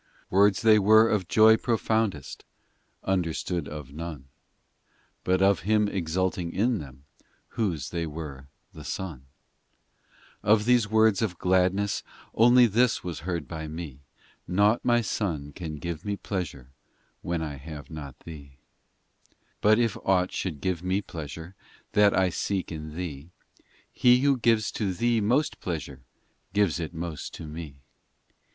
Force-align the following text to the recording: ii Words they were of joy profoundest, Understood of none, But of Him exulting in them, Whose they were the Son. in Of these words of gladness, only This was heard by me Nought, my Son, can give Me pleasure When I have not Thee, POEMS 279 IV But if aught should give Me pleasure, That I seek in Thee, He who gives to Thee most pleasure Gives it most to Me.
ii 0.01 0.29
Words 0.35 0.63
they 0.63 0.79
were 0.79 1.07
of 1.07 1.27
joy 1.27 1.57
profoundest, 1.57 2.43
Understood 3.03 3.67
of 3.67 3.93
none, 3.93 4.29
But 5.23 5.43
of 5.43 5.59
Him 5.59 5.87
exulting 5.87 6.51
in 6.51 6.79
them, 6.79 7.05
Whose 7.49 7.91
they 7.91 8.07
were 8.07 8.47
the 8.73 8.83
Son. 8.83 9.27
in 10.43 10.49
Of 10.49 10.65
these 10.65 10.87
words 10.89 11.21
of 11.21 11.37
gladness, 11.37 12.01
only 12.33 12.65
This 12.65 13.03
was 13.03 13.19
heard 13.19 13.47
by 13.47 13.67
me 13.67 13.99
Nought, 14.47 14.83
my 14.83 15.01
Son, 15.01 15.51
can 15.53 15.75
give 15.75 16.03
Me 16.03 16.15
pleasure 16.15 16.71
When 17.21 17.43
I 17.43 17.57
have 17.57 17.91
not 17.91 18.17
Thee, 18.21 18.57
POEMS 19.61 19.61
279 19.61 19.61
IV 19.61 19.61
But 19.61 19.77
if 19.77 20.03
aught 20.09 20.31
should 20.31 20.61
give 20.61 20.83
Me 20.83 21.01
pleasure, 21.03 21.53
That 21.91 22.17
I 22.17 22.29
seek 22.29 22.71
in 22.71 22.95
Thee, 22.95 23.29
He 23.91 24.21
who 24.21 24.39
gives 24.39 24.71
to 24.71 24.93
Thee 24.93 25.21
most 25.21 25.59
pleasure 25.59 26.01
Gives 26.53 26.79
it 26.79 26.91
most 26.95 27.35
to 27.35 27.45
Me. 27.45 27.75